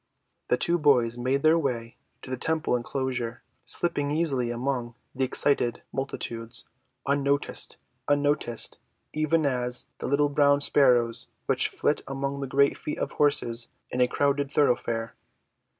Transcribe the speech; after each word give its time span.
The 0.47 0.57
two 0.57 0.79
boys 0.79 1.15
made 1.15 1.43
their 1.43 1.59
way 1.59 1.95
to 2.23 2.31
the 2.31 2.35
temple 2.35 2.75
enclosure, 2.75 3.43
slipping 3.67 4.09
easily 4.09 4.49
among 4.49 4.95
the 5.13 5.23
excited 5.23 5.83
multitudes, 5.93 6.67
unnoticed 7.05 7.77
even 9.13 9.45
as 9.45 9.85
the 9.99 10.07
little 10.07 10.29
brown 10.29 10.59
sparrows 10.59 11.27
which 11.45 11.67
flit 11.69 12.01
among 12.07 12.39
the 12.39 12.47
great 12.47 12.79
feet 12.79 12.97
of 12.97 13.11
horses 13.11 13.67
in 13.91 14.01
a 14.01 14.07
crowded 14.07 14.49
thoroughfare. 14.49 15.13